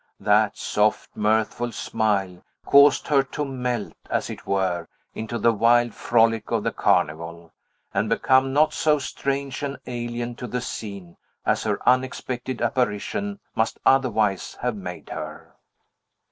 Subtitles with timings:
[0.19, 6.49] That soft, mirthful smile caused her to melt, as it were, into the wild frolic
[6.49, 7.53] of the Carnival,
[7.93, 13.77] and become not so strange and alien to the scene, as her unexpected apparition must
[13.85, 15.53] otherwise have made her.